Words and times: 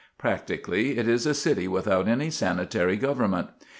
Practically, 0.17 0.97
it 0.97 1.07
is 1.07 1.27
a 1.27 1.33
city 1.35 1.67
without 1.67 2.07
any 2.07 2.31
sanitary 2.31 2.97
government. 2.97 3.49